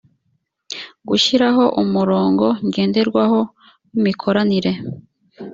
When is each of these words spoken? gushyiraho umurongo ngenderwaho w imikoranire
gushyiraho 1.07 1.63
umurongo 1.81 2.45
ngenderwaho 2.67 3.39
w 3.89 3.91
imikoranire 3.99 4.71